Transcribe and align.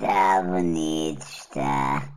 Está 0.00 0.42
bonito, 0.42 1.22
está. 1.22 2.08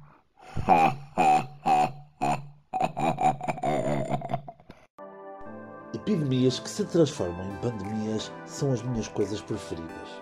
Epidemias 5.96 6.60
que 6.60 6.70
se 6.70 6.86
transformam 6.86 7.52
em 7.52 7.56
pandemias 7.56 8.32
são 8.46 8.72
as 8.72 8.84
minhas 8.84 9.08
coisas 9.08 9.42
preferidas. 9.42 10.22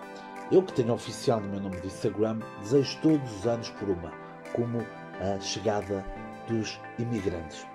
Eu 0.50 0.62
que 0.62 0.72
tenho 0.72 0.94
oficial 0.94 1.38
no 1.38 1.50
meu 1.50 1.60
nome 1.60 1.78
de 1.82 1.88
Instagram, 1.88 2.38
desejo 2.62 2.98
todos 3.02 3.30
os 3.30 3.46
anos 3.46 3.68
por 3.68 3.90
uma, 3.90 4.10
como 4.54 4.78
a 5.20 5.38
chegada 5.40 6.02
dos 6.48 6.80
imigrantes. 6.98 7.66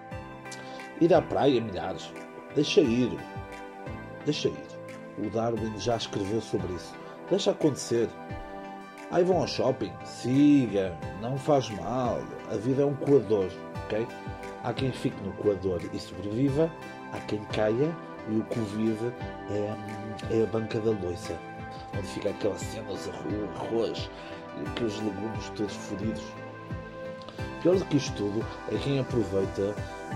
Ir 1.00 1.14
à 1.14 1.22
praia, 1.22 1.62
milhares. 1.62 2.12
Deixa 2.56 2.82
ir. 2.82 3.16
Deixa 4.26 4.48
ir. 4.48 4.66
O 5.20 5.30
Darwin 5.30 5.78
já 5.78 5.96
escreveu 5.96 6.42
sobre 6.42 6.74
isso. 6.74 6.96
Deixa 7.30 7.52
acontecer. 7.52 8.10
Aí 9.16 9.24
vão 9.24 9.38
ao 9.38 9.48
shopping. 9.48 9.94
Siga. 10.04 10.94
Não 11.22 11.38
faz 11.38 11.70
mal. 11.70 12.22
A 12.52 12.58
vida 12.58 12.82
é 12.82 12.86
um 12.86 12.96
coador, 12.96 13.50
ok? 13.86 14.06
Há 14.62 14.74
quem 14.74 14.92
fique 14.92 15.16
no 15.24 15.32
coador 15.32 15.80
e 15.94 15.98
sobreviva. 15.98 16.70
Há 17.14 17.20
quem 17.22 17.42
caia 17.46 17.96
e 18.30 18.36
o 18.36 18.44
Covid 18.44 19.14
é, 19.50 20.36
é 20.36 20.44
a 20.44 20.46
banca 20.48 20.82
da 20.82 20.92
loiça. 20.92 21.34
Onde 21.98 22.06
fica 22.08 22.30
aquela 22.30 22.58
cena 22.58 22.92
de 22.94 23.10
arroz 23.58 24.10
aqueles 24.68 24.96
legumes 24.98 25.50
todos 25.56 25.74
fodidos. 25.74 26.24
Pior 27.62 27.78
do 27.78 27.86
que 27.86 27.96
isto 27.96 28.14
tudo 28.18 28.46
é 28.70 28.78
quem 28.80 29.00
aproveita 29.00 29.62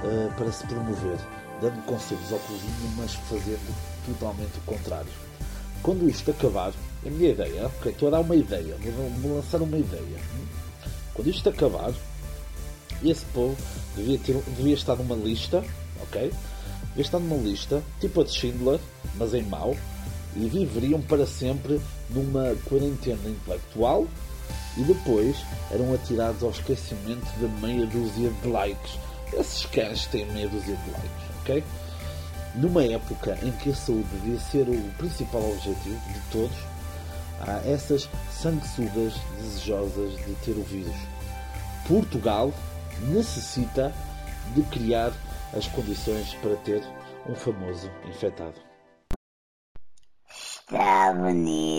uh, 0.04 0.34
para 0.36 0.52
se 0.52 0.68
promover, 0.68 1.18
dando 1.62 1.82
conselhos 1.86 2.34
ao 2.34 2.40
povinho, 2.40 2.96
mas 2.98 3.14
fazendo 3.14 3.74
totalmente 4.06 4.58
o 4.58 4.62
contrário. 4.64 5.30
Quando 5.82 6.10
isto 6.10 6.32
acabar, 6.32 6.74
a 7.06 7.10
minha 7.10 7.32
ideia, 7.32 7.68
ok, 7.68 7.92
estou 7.92 8.10
a 8.10 8.12
dar 8.12 8.20
uma 8.20 8.36
ideia, 8.36 8.76
vou, 8.96 9.10
vou 9.22 9.36
lançar 9.38 9.62
uma 9.62 9.78
ideia. 9.78 10.20
Quando 11.14 11.30
isto 11.30 11.50
acabar, 11.50 11.94
esse 13.04 13.26
povo 13.28 13.56
devia, 13.96 14.20
ter, 14.20 14.36
devia 14.58 14.74
estar 14.74 14.96
numa 14.96 15.16
lista, 15.16 15.64
ok? 16.02 16.32
Devia 16.90 17.02
estar 17.02 17.20
numa 17.20 17.38
lista, 17.38 17.82
tipo 18.00 18.22
a 18.22 18.24
de 18.24 18.32
Schindler, 18.32 18.80
mas 19.16 19.34
em 19.34 19.44
mau, 19.44 19.76
e 20.36 20.48
viveriam 20.48 21.02
para 21.02 21.26
sempre 21.26 21.80
numa 22.10 22.56
quarentena 22.66 23.30
intelectual 23.30 24.08
e 24.78 24.84
depois 24.84 25.38
eram 25.72 25.94
atirados 25.94 26.44
ao 26.44 26.52
esquecimento 26.52 27.28
da 27.40 27.48
meia 27.66 27.86
dúzia 27.86 28.30
de 28.30 28.48
likes. 28.48 29.00
Esses 29.34 29.66
cães 29.68 30.06
têm 30.08 30.26
meia 30.32 30.48
dúzia 30.48 30.76
de 30.76 30.92
likes, 30.92 31.42
ok? 31.42 31.64
Numa 32.60 32.84
época 32.84 33.38
em 33.42 33.54
que 33.54 33.70
a 33.70 33.76
saúde 33.76 34.04
devia 34.16 34.38
ser 34.38 34.68
o 34.68 34.92
principal 34.98 35.42
objetivo 35.50 35.98
de 36.12 36.20
todos, 36.30 36.58
há 37.40 37.66
essas 37.66 38.10
sanguessugas 38.30 39.14
desejosas 39.38 40.12
de 40.26 40.36
ter 40.44 40.52
o 40.52 40.64
vírus. 40.64 40.96
Portugal 41.88 42.54
necessita 43.08 43.94
de 44.54 44.62
criar 44.64 45.14
as 45.56 45.68
condições 45.68 46.34
para 46.42 46.58
ter 46.58 46.84
um 47.30 47.34
famoso 47.34 47.90
infectado. 48.06 48.56
Está 50.30 51.14
bonito. 51.14 51.79